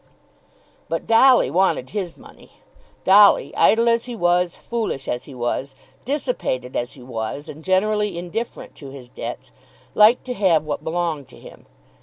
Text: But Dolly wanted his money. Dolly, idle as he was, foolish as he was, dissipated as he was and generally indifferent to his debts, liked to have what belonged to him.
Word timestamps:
But 0.89 1.05
Dolly 1.05 1.51
wanted 1.51 1.91
his 1.91 2.17
money. 2.17 2.53
Dolly, 3.03 3.55
idle 3.55 3.87
as 3.87 4.05
he 4.05 4.15
was, 4.15 4.55
foolish 4.55 5.07
as 5.07 5.25
he 5.25 5.35
was, 5.35 5.75
dissipated 6.05 6.75
as 6.75 6.93
he 6.93 7.03
was 7.03 7.47
and 7.47 7.63
generally 7.63 8.17
indifferent 8.17 8.73
to 8.77 8.89
his 8.89 9.09
debts, 9.09 9.51
liked 9.93 10.25
to 10.25 10.33
have 10.33 10.65
what 10.65 10.83
belonged 10.83 11.27
to 11.27 11.37
him. 11.39 11.67